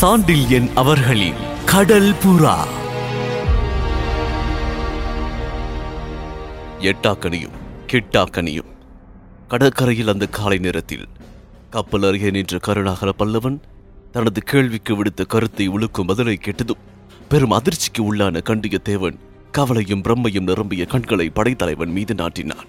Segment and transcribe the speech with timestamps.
[0.00, 2.56] சாண்டில்யன் அவர்களின் கடல் புறா.
[6.90, 8.68] எட்டாக்கனியும் கிட்டாக்கனியும்
[9.48, 11.06] கடற்கரையில் அந்த காலை நேரத்தில்
[11.70, 13.58] கப்பல் அருகே நின்ற கருணாகர பல்லவன்
[14.12, 16.84] தனது கேள்விக்கு விடுத்த கருத்தை உழுக்கும் பதிலை கேட்டதும்
[17.28, 19.18] பெரும் அதிர்ச்சிக்கு உள்ளான கண்டியத்தேவன்
[19.50, 22.66] கவலையும் பிரம்மையும் நிரம்பிய கண்களை படைத்தலைவன் மீது நாட்டினான்.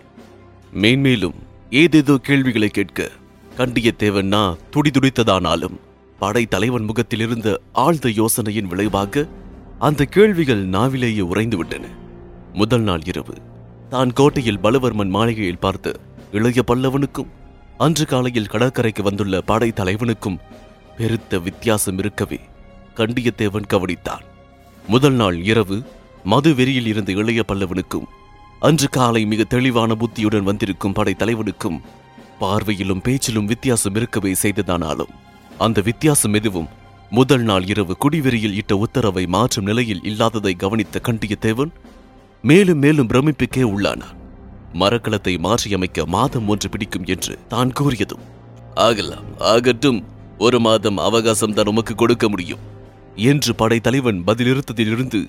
[0.71, 1.37] மேன்மேலும்
[1.69, 3.11] ஏதேதோ கேள்விகளை கேட்க
[3.57, 5.77] கண்டியத்தேவன் நா துடிதுடித்ததானாலும்
[6.21, 7.49] படைத்தலைவன் முகத்தில் இருந்த
[7.83, 9.25] ஆழ்ந்த யோசனையின் விளைவாக
[9.87, 11.85] அந்த கேள்விகள் நாவிலேயே உறைந்துவிட்டன.
[12.53, 13.35] முதல் நாள் இரவு.
[13.89, 15.93] தான் கோட்டையில் பலவர்மன் மாளிகையில் பார்த்த
[16.31, 17.29] இளைய பல்லவனுக்கும்
[17.77, 20.41] அன்று காலையில் கடற்கரைக்கு வந்துள்ள படை தலைவனுக்கும்
[20.97, 22.39] பெருத்த வித்தியாசம் இருக்கவே
[22.95, 24.25] கண்டியத்தேவன் கவனித்தான்.
[24.87, 25.77] முதல் நாள் இரவு
[26.23, 28.09] மது வெறியில் இருந்த இளைய பல்லவனுக்கும்
[28.59, 31.79] அன்று காலை மிக தெளிவான புத்தியுடன் வந்திருக்கும் படை தலைவனுக்கும்
[32.41, 35.13] பார்வையிலும் பேச்சிலும் வித்தியாசம் இருக்கவே செய்ததானாலும்
[35.59, 36.69] அந்த வித்தியாசம் எதுவும்?
[37.11, 41.71] முதல் நாள் இரவு குடிவெறியில் இட்ட உத்தரவை மாற்றும் நிலையில் இல்லாததை கவனித்த கண்டியத்தேவன்
[42.43, 44.15] மேலும் மேலும் பிரமிப்புக்கே உள்ளானார்
[44.73, 48.25] மரக்கலத்தை மாற்றியமைக்க மாதம் ஒன்று பிடிக்கும் என்று தான் கூறியதும்
[48.79, 49.99] ஆகலாம் ஆகட்டும்.
[50.37, 52.61] ஒரு மாதம் அவகாசம் தான் உமக்கு கொடுக்க முடியும்
[53.25, 55.19] என்று படைத்தலைவன் பதிலிருத்ததிலிருந்து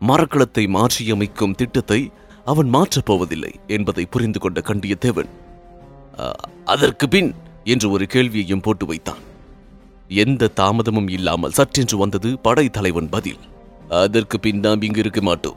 [0.00, 2.00] மரக்கலத்தை மாற்றியமைக்கும் திட்டத்தை
[2.44, 5.30] அவன் மாற்றப் போவதில்லை என்பதை புரிந்து கொண்ட கண்டியத்தேவன்
[6.18, 6.26] "ஆ,
[6.64, 7.30] அதற்கு பின்
[7.64, 9.22] என்று ஒரு கேள்வியையும் போட்டு வைத்தான்.
[10.08, 13.36] எந்த தாமதமும் இல்லாமல் சற்றென்று வந்தது படைத்தலைவன் பதில்.
[13.88, 15.56] அதற்கு பின் நாம் இங்கு இருக்க மாட்டோம்.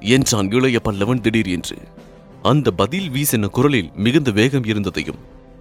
[0.00, 1.76] என்றான் இளைய பல்லவன் திடீர் என்று.
[2.42, 5.16] அந்த பதில் வீசின குரலில் மிகுந்த வேகம் இருந்ததையும்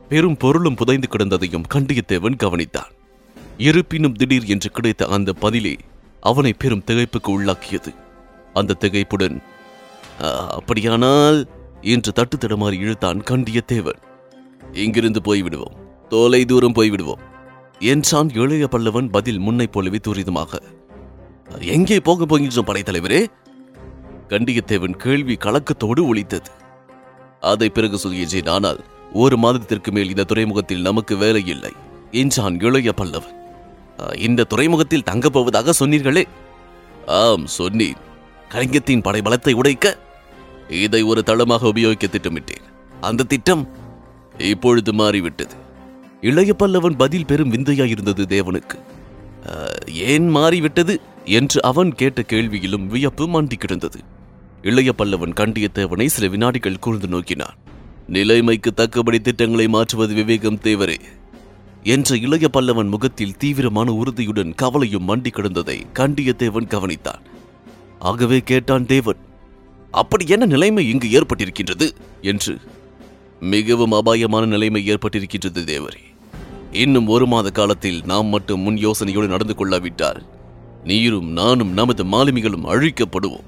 [0.09, 2.92] பெரும் பொருளும் புதைந்து கிடந்ததையும் கண்டியத்தேவன் கவனித்தான்.
[3.58, 5.78] இருப்பினும் திடீர் என்று கிடைத்த அந்த பதிலே
[6.20, 7.96] அவனை பெரும் திகைப்புக்கு உள்ளாக்கியது.
[8.54, 9.42] அந்த திகைப்புடன்
[10.22, 11.48] "ஆ, அப்படியானால்
[11.82, 14.02] என்று தட்டு தடுமாறி இழுத்தான் கண்டியத்தேவன்
[14.74, 15.76] இங்கிருந்து போய்விடுவோம்.
[16.09, 17.30] தொலை தூரம் போய்விடுவோம்.
[17.90, 20.60] என்றான் இளைய பல்லவன் பதில் முன்னை போலவே துரிதமாக.
[21.76, 23.22] எங்கே போக போகின்றோம் படைத்தலைவரே?
[24.32, 26.52] கண்டியத்தேவன் கேள்வி கலக்கத்தோடு ஒழித்தது
[27.52, 28.80] அதை பிறகு சொல்கிறேன் ஆனால்
[29.24, 31.74] ஒரு மாதத்திற்கு மேல் இந்த துறைமுகத்தில் நமக்கு வேலை இல்லை
[32.22, 33.38] என்றான் இளைய பல்லவன்.
[34.28, 36.24] இந்த துறைமுகத்தில் தங்கப் போவதாக சொன்னீர்களே?
[37.22, 38.00] ஆம் சொன்னேன்.
[38.53, 39.96] கலிங்கத்தின் படைபலத்தை உடைக்க
[40.86, 42.66] இதை ஒரு தளமாக உபயோகிக்க திட்டமிட்டேன்.
[43.09, 43.64] அந்த திட்டம்
[44.52, 45.56] இப்பொழுது மாறிவிட்டது.
[46.22, 48.78] இளைய பல்லவன் பதில் பெரும் விந்தையாயிருந்தது தேவனுக்கு.
[49.90, 54.00] ஏன் மாறிவிட்டது என்று அவன் கேட்ட கேள்வியிலும் வியப்பு மண்டி கிடந்தது.
[54.62, 57.58] இளைய பல்லவன் கண்டியத்தேவனை சில வினாடிகள் கூர்ந்து நோக்கினான்.
[58.08, 60.98] நிலைமைக்கு தக்கபடி திட்டங்களை மாற்றுவது விவேகம் தேவரே
[61.84, 67.24] என்ற இளைய பல்லவன் முகத்தில் தீவிரமான உறுதியுடன் கவலையும் மண்டி கிடந்ததை கண்டியத்தேவன் கவனித்தான்.
[68.00, 69.22] ஆகவே கேட்டான் தேவன்
[69.92, 71.90] அப்படி என்ன நிலைமை இங்கு ஏற்பட்டிருக்கின்றது?
[72.22, 72.56] என்று.
[73.40, 76.03] மிகவும் அபாயமான நிலைமை ஏற்பட்டிருக்கின்றது தேவரே
[76.72, 80.26] இன்னும் ஒரு மாத காலத்தில் நாம் மட்டும் முன் யோசனையோடு நடந்து கொள்ளாவிட்டால்
[80.84, 83.48] நீரும் நானும் நமது மாலுமிகளும் அழிக்கப்படுவோம்.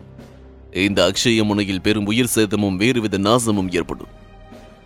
[0.72, 4.08] இந்த அக்ஷய முனையில் பெரும் உயிர் சேதமும் வேறுவித நாசமும் ஏற்படும்.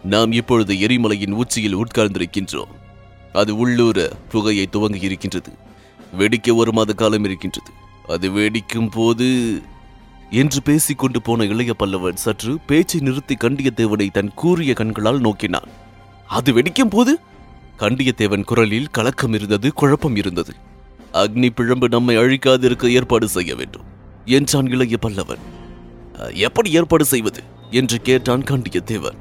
[0.04, 2.74] நாம் இப்பொழுது எரிமலையின் உச்சியில் உட்கார்ந்திருக்கின்றோம்.
[3.34, 5.52] அது உள்ளூர புகையை துவங்கி இருக்கின்றது
[6.18, 7.72] வெடிக்க ஒரு மாத காலம் இருக்கின்றது.
[8.08, 9.62] அது வெடிக்கும் போது
[10.30, 15.68] என்று பேசிக் கொண்டு போன இளைய பல்லவன் சற்று பேச்சை நிறுத்தி கண்டியத்தேவனை தன் கூறிய கண்களால் நோக்கினான்.
[16.28, 17.20] அது வெடிக்கும் போது?
[17.78, 20.54] கண்டியத்தேவன் குரலில் கலக்கம் இருந்தது குழப்பம் இருந்தது.
[21.14, 23.86] அக்னி பிழம்பு நம்மை அழிக்காதிருக்க ஏற்பாடு செய்ய வேண்டும்.
[24.26, 25.44] என்றான் இளைய பல்லவன்.
[26.34, 27.44] எப்படி ஏற்பாடு செய்வது?
[27.72, 29.20] என்று கேட்டான் கண்டியத்தேவன்.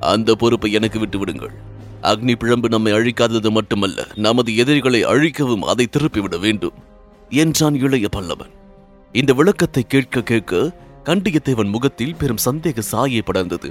[0.00, 1.54] அந்த பொறுப்பை எனக்கு விட்டுவிடுங்கள்
[2.02, 6.78] அக்னி பிழம்பு நம்மை அழிக்காதது மட்டுமல்ல நமது எதிரிகளை அழிக்கவும் அதை திருப்பிவிட வேண்டும்
[7.28, 8.54] என்றான் இளைய பல்லவன்.
[9.12, 13.70] இந்த விளக்கத்தை கேட்க கேட்க கண்டியத்தேவன் முகத்தில் பெரும் சந்தேக சாயை படர்ந்தது.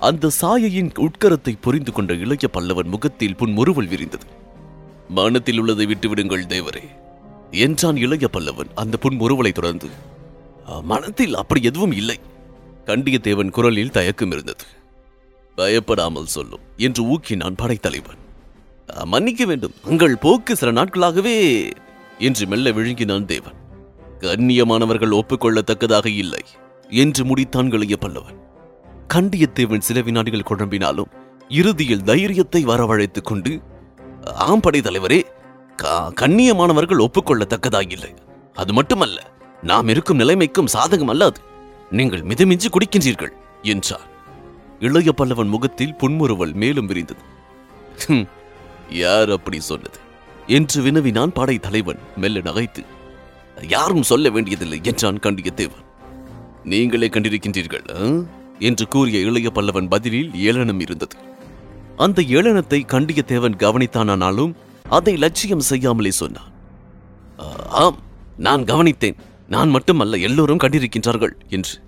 [0.00, 4.26] அந்த சாயையின் உட்கரத்தை புரிந்து கொண்ட இளைய பல்லவன் முகத்தில் புன்முறுவல் விரிந்தது.
[5.08, 6.84] மனத்தில் உள்ளதை விட்டுவிடுங்கள் தேவரே
[7.64, 9.88] என்றான் இளைய பல்லவன் அந்த புன்முறுவலை தொடர்ந்து.
[10.92, 12.18] மனத்தில் அப்படி எதுவும் இல்லை
[12.86, 14.66] கண்டியத்தேவன் குரலில் தயக்கம் இருந்தது.
[15.58, 18.20] பயப்படாமல் சொல்லும் என்று ஊக்கினான் படைத்தலைவன்.
[19.12, 21.36] மன்னிக்க வேண்டும் உங்கள் போக்கு சில நாட்களாகவே
[22.18, 23.56] என்று மெல்ல விழுங்கினான் தேவன்.
[24.20, 26.42] கண்ணியமானவர்கள் ஒப்புக்கொள்ளத்தக்கதாக இல்லை
[27.02, 28.38] என்று முடித்தான் இளைய பல்லவன்.
[29.14, 31.10] கண்டியத்தேவன் சில வினாடிகள் குழம்பினாலும்
[31.48, 33.60] இறுதியில் தைரியத்தை வரவழைத்துக் கொண்டு
[34.34, 35.22] ஆம் படை தலைவரே
[36.20, 38.16] கண்ணியமானவர்கள் ஒப்புக்கொள்ளத்தக்கதாகில்லை
[38.54, 39.30] அது மட்டுமல்ல
[39.62, 41.34] நாம் இருக்கும் நிலைமைக்கும் சாதகம் அல்லாது
[41.90, 43.30] நீங்கள் மிதமிஞ்சி குடிக்கின்றீர்கள்
[43.62, 44.14] என்றார்
[44.80, 47.22] இளைய பல்லவன் முகத்தில் புன்முறுவல் மேலும் விரிந்தது.
[48.06, 48.28] "ஹும்,
[48.90, 49.98] யார் அப்படி சொன்னது?
[50.46, 52.84] என்று வினவினான் படை தலைவன் மெல்ல நகைத்து.
[53.62, 55.84] யாரும் சொல்ல வேண்டியதில்லை என்றான் கண்டியத்தேவன்.
[56.64, 58.26] நீங்களே கண்டிருக்கின்றீர்கள்
[58.58, 61.16] என்று கூறிய இளைய பல்லவன் பதிலில் ஏளனம் இருந்தது.
[61.96, 64.54] அந்த ஏளனத்தை கண்டியத்தேவன் கவனித்தானானாலும்
[64.88, 66.52] அதை லட்சியம் செய்யாமலே சொன்னான்.
[67.68, 67.98] ஆம்
[68.36, 69.16] நான் கவனித்தேன்.
[69.48, 71.80] நான் மட்டுமல்ல எல்லோரும் கண்டிருக்கின்றார்கள் என்று.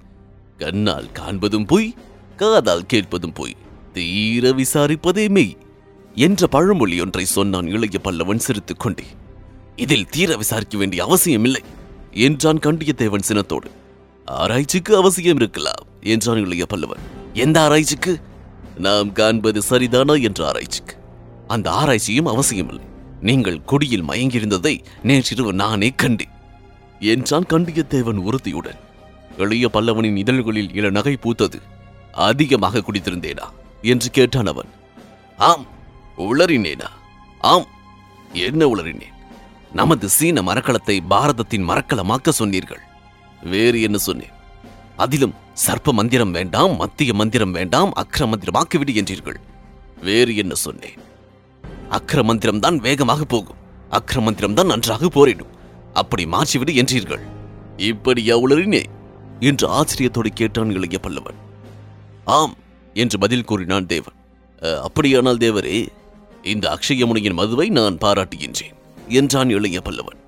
[0.58, 1.94] கண்ணால் காண்பதும் பொய்
[2.36, 3.56] காதால் கேட்பதும் பொய்.
[3.92, 5.56] தீர விசாரிப்பதே மெய்
[6.14, 9.04] என்ற பழமொழி ஒன்றை சொன்னான் இளைய பல்லவன் சிரித்துக் கொண்டே.
[9.76, 11.60] இதில் தீர விசாரிக்க வேண்டிய அவசியமில்லை
[12.10, 13.70] என்றான் கண்டியத்தேவன் சினத்தோடு.
[14.24, 15.87] ஆராய்ச்சிக்கு அவசியம் இருக்கலாம்.
[16.00, 17.00] என்றான் இளைய பல்லவன்
[17.32, 18.20] எந்த ஆராய்ச்சிக்கு?
[18.76, 20.96] நாம் காண்பது சரிதானா என்ற ஆராய்ச்சிக்கு.
[21.46, 22.84] அந்த ஆராய்ச்சியும் அவசியமில்லை.
[23.20, 26.28] நீங்கள் கொடியில் மயங்கியிருந்ததை நேற்றிரவு நானே கண்டேன்.
[27.00, 28.78] என்றான் கண்டியத்தேவன் உறுதியுடன்.
[29.36, 31.60] எளிய பல்லவனின் இதழ்களில் இள நகை பூத்தது.
[32.12, 33.44] அதிகமாக குடித்திருந்தேனா?
[33.82, 34.68] என்று கேட்டான் அவன்.
[35.36, 35.66] ஆம்
[36.18, 36.86] உளறினேனா?
[37.40, 37.66] ஆம்
[38.32, 39.16] என்ன உளறினேன்?
[39.72, 42.80] நமது சீன மரக்கலத்தை பாரதத்தின் மரக்கலமாக்க சொன்னீர்கள்.
[43.42, 44.30] வேறு என்ன சொன்னேன்?
[44.96, 49.38] அதிலும் சர்ப்ப மந்திரம் வேண்டாம் மத்திய மந்திரம் வேண்டாம் அக்ர மந்திரமாக்கிவிடு என்றீர்கள்.
[50.06, 51.00] வேறு என்ன சொன்னேன்?
[51.96, 53.58] அக்ர மந்திரம் தான் வேகமாக போகும்.
[53.98, 55.52] அக்ர மந்திரம் தான் நன்றாக போரிடும்.
[56.00, 57.24] அப்படி மாற்றிவிடு என்றீர்கள்.
[57.90, 58.82] இப்படியா உளறினே
[59.48, 61.40] என்று ஆச்சரியத்தோடு கேட்டான் இளைய பல்லவன்.
[62.38, 62.54] ஆம்
[63.02, 64.16] என்று பதில் கூறினான் தேவன்.
[64.86, 65.76] அப்படியானால் தேவரே
[66.54, 68.76] இந்த அக்ஷயமுனியின் மதுவை நான் பாராட்டுகின்றேன்
[69.20, 70.20] என்றான் இளைய பல்லவன்.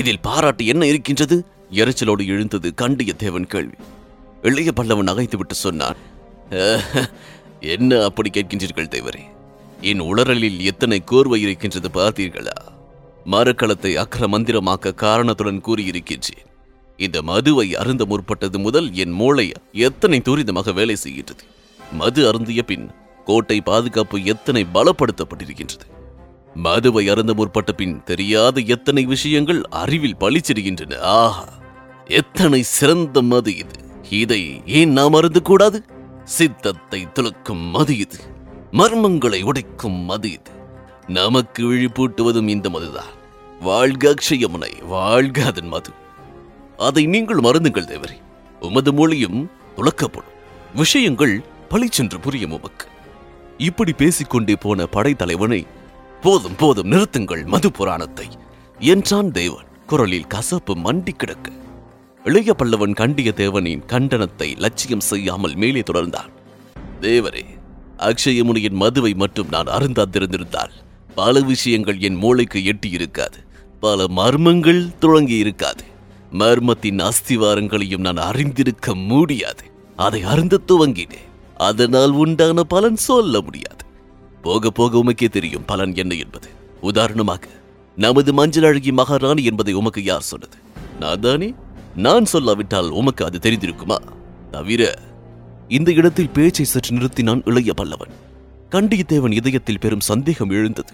[0.00, 1.38] இதில் பாராட்டு என்ன இருக்கின்றது?
[1.80, 3.78] எரிச்சலோடு எழுந்தது கண்டிய தேவன் கேள்வி.
[4.48, 5.98] இளைய பல்லவன் நகைத்துவிட்டு சொன்னான்
[7.74, 9.22] என்ன அப்படி கேட்கின்றீர்கள் தேவரே?
[9.90, 12.56] என் உளறலில் எத்தனை கோர்வை இருக்கின்றது பார்த்தீர்களா?
[13.26, 16.46] மரக்களத்தை அக்ர மந்திரமாக்க காரணத்துடன் கூறியிருக்கின்றேன்.
[16.98, 19.46] இந்த மதுவை அருந்த முற்பட்டது முதல் என் மூளை
[19.88, 21.44] எத்தனை துரிதமாக வேலை செய்கின்றது.
[22.00, 22.86] மது அருந்திய பின்
[23.28, 25.86] கோட்டை பாதுகாப்பு எத்தனை பலப்படுத்தப்பட்டிருக்கின்றது.
[26.66, 30.98] மதுவை அருந்த முற்பட்ட பின் தெரியாத எத்தனை விஷயங்கள் அறிவில் பழிச்சிடுகின்றன.
[31.18, 31.46] ஆஹா
[32.20, 33.76] எத்தனை சிறந்த மது இது!
[34.10, 35.84] இதை ஏன் நாம் அருந்து கூடாது
[36.24, 38.18] சித்தத்தை துளக்கும் மது இது
[38.72, 40.50] மர்மங்களை உடைக்கும் மது இது.
[41.06, 43.12] நமக்கு விழிப்பூட்டுவதும் இந்த மதுதான்
[43.60, 45.90] வாழ்க அக்ஷயமுனை வாழ்க அதன் மது.
[46.76, 48.20] அதை நீங்கள் மருந்துங்கள் தேவரே.
[48.60, 50.30] உமது மொழியும் துளக்கப்படும்.
[50.74, 52.86] விஷயங்கள் பழிச்சென்று புரியும் உமக்கு.
[53.58, 55.66] இப்படி பேசிக்கொண்டே போன படைத்தலைவனை
[56.20, 58.26] போதும் போதும் நிறுத்துங்கள் மது புராணத்தை.
[58.78, 59.66] என்றான் தேவன்.
[59.86, 61.50] குரலில் கசப்பு மண்டி கிடக்க
[62.24, 66.30] இளைய பல்லவன் கண்டிய தேவனின் கண்டனத்தை லட்சியம் செய்யாமல் மேலே தொடர்ந்தான்.
[67.00, 67.44] தேவரே
[67.98, 70.74] அக்ஷயமுனியின் மதுவை மட்டும் நான் அருந்தாதிருந்திருந்தால்
[71.14, 73.38] பல விஷயங்கள் என் மூளைக்கு எட்டியிருக்காது.
[73.80, 75.84] பல மர்மங்கள் துவங்கி இருக்காது
[76.32, 79.64] மர்மத்தின் அஸ்திவாரங்களையும் நான் அறிந்திருக்க முடியாது.
[79.96, 81.26] அதை அருந்த துவங்கினேன்.
[81.56, 83.84] அதனால் உண்டான பலன் சொல்ல முடியாது.
[84.42, 86.48] போக போக உமக்கே தெரியும் பலன் என்ன என்பது.
[86.80, 87.48] உதாரணமாக
[87.96, 90.56] நமது மஞ்சள் அழகி மகாராணி என்பதை உமக்கு யார் சொன்னது?
[91.00, 91.54] நான் தானே?
[92.04, 93.96] நான் சொல்லாவிட்டால் உமக்கு அது தெரிந்திருக்குமா?
[94.50, 94.82] தவிர
[95.68, 98.12] இந்த இடத்தில் பேச்சை சற்று நிறுத்தினான் இளைய பல்லவன்.
[98.70, 100.92] கண்டியத்தேவன் இதயத்தில் பெரும் சந்தேகம் எழுந்தது.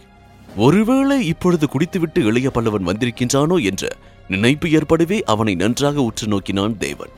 [0.56, 3.90] ஒருவேளை இப்பொழுது குடித்துவிட்டு இளைய பல்லவன் வந்திருக்கின்றானோ என்ற
[4.28, 7.12] நினைப்பு ஏற்படவே அவனை நன்றாக உற்று நோக்கினான் தேவன்.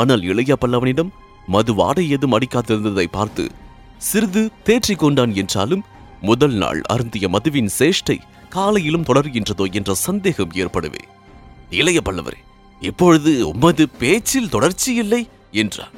[0.00, 1.12] ஆனால் இளைய பல்லவனிடம்
[1.46, 3.46] மது வாடை ஏதும் அடிக்காதிருந்ததை பார்த்து
[4.08, 5.86] சிறிது தேற்றிக் கொண்டான் என்றாலும்
[6.20, 8.18] முதல் நாள் அருந்திய மதுவின் சேஷ்டை
[8.48, 11.02] காலையிலும் தொடர்கின்றதோ என்ற சந்தேகம் ஏற்படவே.
[11.70, 12.40] இளைய பல்லவரே
[12.80, 15.90] இப்பொழுது உமது பேச்சில் தொடர்ச்சி இல்லை என்றான்.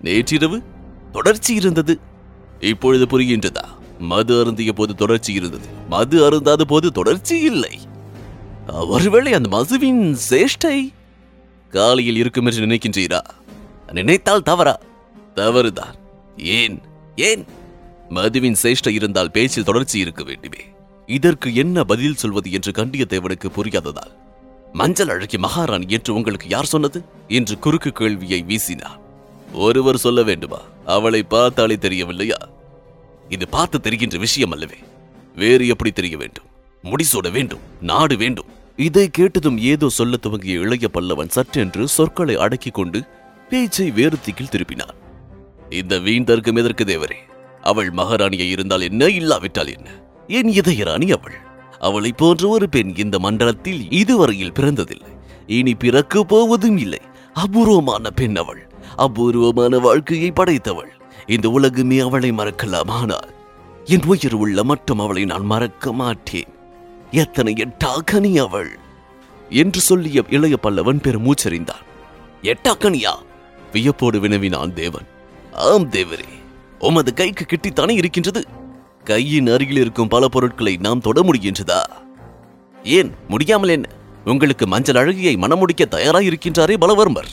[0.00, 0.62] நேற்றிரவு
[1.12, 2.00] தொடர்ச்சி இருந்தது.
[2.60, 3.64] இப்பொழுது புரிகின்றதா?
[3.98, 5.66] மது அருந்திய போது தொடர்ச்சி இருந்தது.
[5.88, 7.78] மது அருந்தாத போது தொடர்ச்சி இல்லை.
[8.66, 10.92] ஒருவேளை அந்த மதுவின் சேஷ்டை
[11.70, 13.20] காலையில் இருக்கும் என்று நினைக்கின்றீரா?
[13.92, 14.80] நினைத்தால் தவறா?
[15.34, 15.94] தவறுதான்.
[16.36, 16.80] ஏன்?
[17.16, 17.44] ஏன்?
[18.08, 20.64] மதுவின் சேஷ்டை இருந்தால் பேச்சில் தொடர்ச்சி இருக்க வேண்டுமே.
[21.06, 24.21] இதற்கு என்ன பதில் சொல்வது என்று கண்டியத்தேவனுக்கு புரியாததால்.
[24.72, 27.04] மஞ்சள் அழகி மகாராணி என்று உங்களுக்கு யார் சொன்னது?
[27.28, 29.00] என்று குறுக்கு கேள்வியை வீசினார்.
[29.52, 30.60] ஒருவர் சொல்ல வேண்டுமா?
[30.86, 32.36] அவளை பார்த்தாலே தெரியவில்லையா?
[33.28, 34.76] இது பார்த்து தெரிகின்ற விஷயம் அல்லவே.
[35.36, 36.44] வேறு எப்படி தெரிய வேண்டும்?
[36.82, 37.58] முடிசூட வேண்டும்.
[37.80, 38.46] நாடு வேண்டும்.
[38.76, 43.02] இதை கேட்டதும் ஏதோ சொல்ல துவங்கிய இளைய பல்லவன் சற்றென்று சொற்களை அடக்கிக் கொண்டு
[43.48, 44.94] பேச்சை வேறு திக்கில் திருப்பினான்.
[45.70, 47.16] இந்த வீண் தர்க்கம் எதற்கு தேவரே?
[47.62, 49.08] அவள் மகாராணியை இருந்தால் என்ன?
[49.08, 49.90] இல்லாவிட்டால் என்ன?
[50.26, 51.50] என் இதய ராணி அவள்.
[51.82, 55.06] அவளை போன்ற ஒரு பெண் இந்த மண்டலத்தில் இதுவரையில் பிறந்ததில்லை.
[55.46, 56.98] இனி பிறக்க போவதும் இல்லை.
[57.34, 58.70] அபூர்வமான பெண் அவள்.
[58.96, 60.88] அபூர்வமான வாழ்க்கையை படைத்தவள்.
[61.26, 62.88] இந்த உலகமே அவளை மறக்கலாம்.
[62.88, 63.34] ஆனால்
[63.84, 66.48] என் உயிர் உள்ள மட்டும் அவளை நான் மறக்க மாட்டேன்.
[67.10, 68.78] எத்தனை எட்டாக்கனி அவள்.
[69.50, 71.82] என்று சொல்லிய இளைய பல்லவன் பெருமூச்சறிந்தான்.
[72.42, 73.14] எட்டாக்கனியா
[73.72, 75.06] வியப்போடு வினவினான் தேவன்.
[75.52, 76.30] ஆம் தேவரே.
[76.78, 78.46] உமது கைக்கு கிட்டித்தானே இருக்கின்றது?
[79.04, 81.80] கையின் அருகில் இருக்கும் பல பொருட்களை நாம் தொட முடிகின்றதா?
[82.82, 83.88] ஏன் முடியாமல் என்ன
[84.24, 87.30] உங்களுக்கு மஞ்சள் அழகியை மனமுடிக்க தயாராக இருக்கின்றாரே பலவர்மர்.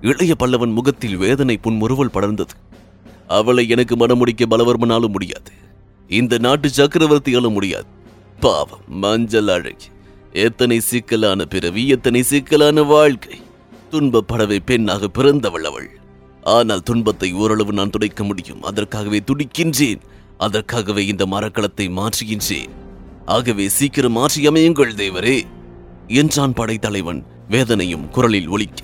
[0.00, 2.54] இளைய பல்லவன் முகத்தில் வேதனை புன்முறுவல் படர்ந்தது.
[3.28, 5.52] அவளை எனக்கு மணமுடிக்க பலவர்மனாலும் முடியாது.
[6.08, 7.86] இந்த நாட்டு சக்கரவர்த்தியாலும் முடியாது.
[8.40, 9.86] பாவம் மஞ்சள் அழகி.
[10.32, 13.40] எத்தனை சிக்கலான பிறவி எத்தனை சிக்கலான வாழ்க்கை.
[13.90, 15.90] துன்பப்படவே பெண்ணாக பிறந்தவள் அவள்.
[16.42, 18.62] ஆனால் துன்பத்தை ஓரளவு நான் துடைக்க முடியும்.
[18.62, 20.00] அதற்காகவே துடிக்கின்றேன்.
[20.40, 22.72] அதற்காகவே இந்த மரக்கலத்தை மாற்றுகின்றேன்.
[23.36, 25.36] ஆகவே சீக்கிரம் மாற்றி அமையுங்கள் தேவரே
[26.20, 27.20] என்றான் படைத்தலைவன்
[27.54, 28.82] வேதனையும் குரலில் ஒலிக்க.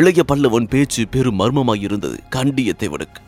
[0.00, 3.20] இளைய பல்லவன் பேச்சு பெரும் மர்மமாயிருந்தது கண்டியத்தேவனுக்கு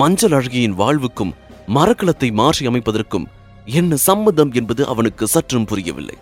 [0.00, 1.36] மஞ்சள் அழகியின் வாழ்வுக்கும்
[1.76, 3.28] மரக்கலத்தை மாற்றி அமைப்பதற்கும்
[3.78, 6.16] என்ன சம்மதம் என்பது அவனுக்கு சற்றும் புரியவில்லை.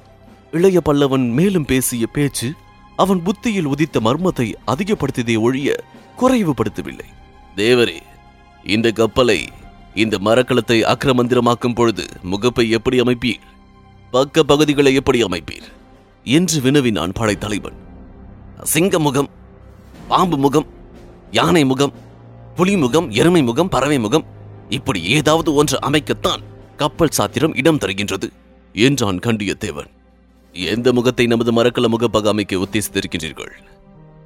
[0.56, 2.48] இளைய பல்லவன் மேலும் பேசிய பேச்சு
[2.98, 5.76] அவன் புத்தியில் உதித்த மர்மத்தை அதிகப்படுத்தியதை ஒழிய
[6.20, 7.08] குறைவுபடுத்தவில்லை.
[7.56, 7.98] தேவரே
[8.66, 9.40] இந்த கப்பலை
[9.98, 13.40] இந்த மரக்கலத்தை அக்கிரமந்திரமாக்கும் பொழுது முகப்பை எப்படி அமைப்பீர்?
[14.10, 15.66] பக்க பகுதிகளை எப்படி அமைப்பீர்?
[16.24, 17.72] என்று வினவினான் படைத்தலைவன்.
[18.62, 19.28] சிங்க முகம்
[20.08, 20.66] பாம்பு முகம்
[21.30, 21.92] யானை முகம்
[22.56, 24.24] புலி முகம் எருமை முகம் பறவை முகம்
[24.68, 26.42] இப்படி ஏதாவது ஒன்று அமைக்கத்தான்
[26.76, 28.30] கப்பல் சாத்திரம் இடம் தருகின்றது
[28.72, 29.90] என்றான் கண்டியத்தேவன்.
[30.52, 33.52] எந்த முகத்தை நமது மரக்கல முகப்பாக அமைக்க உத்தேசித்திருக்கின்றீர்கள்?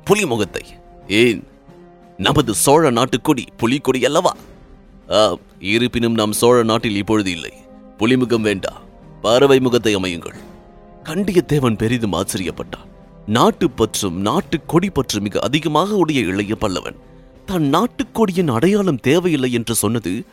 [0.05, 0.63] புலி முகத்தை.
[1.09, 1.47] ஏன்?
[2.17, 4.37] நமது சோழ நாட்டுக்கொடி புலிக்கொடி அல்லவா?
[5.13, 7.53] ஆம் இருப்பினும் நாம் சோழ நாட்டில் இப்பொழுது இல்லை.
[7.99, 8.81] புலிமுகம் வேண்டா.
[9.23, 10.35] பறவை முகத்தை அமையுங்கள்.
[11.05, 12.87] கண்டியத்தேவன் பெரிதும் ஆச்சரியப்பட்டான்.
[13.27, 16.97] நாட்டுப்பற்றும் நாட்டு கொடி பற்று மிக அதிகமாக உடைய இளைய பல்லவன்
[17.47, 20.25] தன் நாட்டுக்கொடியின் அடையாளம் தேவையில்லை என்று சொன்னது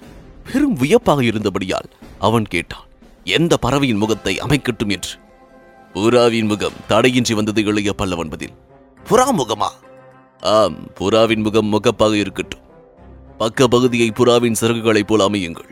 [0.51, 2.85] பெரும் வியப்பாக இருந்தபடியால் அவன் கேட்டான்
[3.23, 5.11] எந்த பறவையின் முகத்தை அமைக்கட்டும் என்று?
[5.93, 8.55] புறாவின் முகம் தடையின்றி வந்தது இளைய பல்லவன் பதில்.
[9.09, 9.67] புறா முகமா?
[10.41, 12.67] ஆம் புறாவின் முகம் முகப்பாக இருக்கட்டும்.
[13.39, 15.69] பக்க பகுதியை புறாவின் சிறகுகளைப் போல் அமையுங்கள்.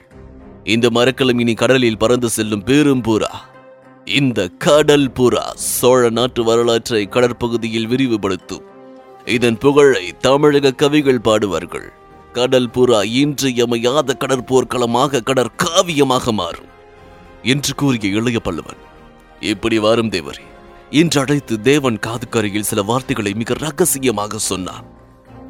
[0.64, 3.34] இந்த மரக்கலம் இனி கடலில் பறந்து செல்லும் பெரும் புறா
[4.06, 8.66] இந்த கடல் புறா சோழ நாட்டு வரலாற்றை கடற்பகுதியில் விரிவுபடுத்தும்.
[9.26, 11.88] இதன் புகழை தமிழக கவிகள் பாடுவார்கள்.
[12.34, 16.72] கடல் புறா இன்றியமையாத கடற்போர்க்களமாக கடற்காவியமாக மாறும்
[17.44, 18.84] என்று கூறிய இளைய பல்லவன்.
[19.40, 20.46] இப்படி வாரும் தேவரே
[20.90, 24.96] இன்று அழைத்து தேவன் காதுக்கரையில் சில வார்த்தைகளை மிக ரகசியமாக சொன்னான்.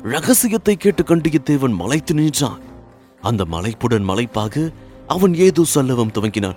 [0.04, 2.60] ரகசியத்தை கேட்டு கண்டிய தேவன் மலைத்து நின்றான்.
[3.22, 4.74] அந்த மலைப்புடன் மலைப்பாக
[5.08, 6.56] அவன் ஏதோ சொல்லவும் துவங்கினான்.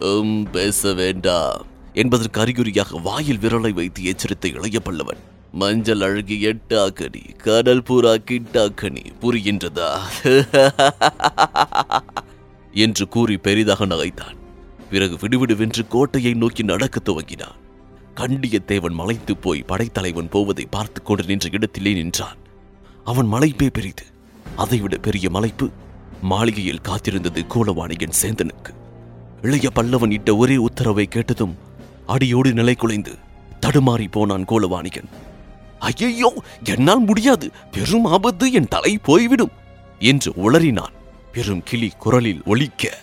[0.00, 5.16] உம் பேச வேண்டாம் என்பதற்கு அறிகுறியாக வாயில் விரலை வைத்து எச்சரித்த இளைய பல்லவன்
[5.52, 9.98] மஞ்சள் அழகி எட்டாக்கணி கடல் பூரா கிட்டாக்கணி புரிகின்றதா?
[12.72, 14.36] என்று கூறி பெரிதாக நகைத்தான்.
[14.90, 17.56] பிறகு விடுவிடுவென்று கோட்டையை நோக்கி நடக்கத் துவங்கினான்.
[18.14, 22.36] கண்டியத்தேவன் மலைத்து போய் படைத்தலைவன் போவதை பார்த்து கொண்டு நின்ற இடத்திலே நின்றான்.
[23.06, 24.04] அவன் மலைப்பே பெரிது.
[24.56, 25.66] அதைவிட பெரிய மலைப்பு
[26.22, 28.72] மாளிகையில் காத்திருந்தது கோலவாணியின் சேந்தனுக்கு.
[29.42, 31.54] இளைய பல்லவன் இட்ட ஒரே உத்தரவை கேட்டதும்
[32.06, 33.14] அடியோடு நிலை குலைந்து
[33.60, 35.10] தடுமாறி போனான் கோலவாணிகன்.
[35.78, 36.30] ஐயையோ
[36.64, 37.50] என்னால் முடியாது.
[37.70, 38.52] பெரும் ஆபத்து.
[38.52, 39.54] என் தலை போய்விடும்
[39.98, 40.94] என்று உளறினான்
[41.32, 42.98] பெரும் கிளி குரலில் ஒலிக்க.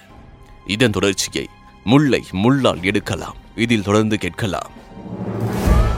[0.67, 1.47] இதன் தொடர்ச்சியை
[1.83, 3.39] முல்லை முள்ளால் எடுக்கலாம்.
[3.55, 4.72] இதில் தொடர்ந்து கேட்கலாம்.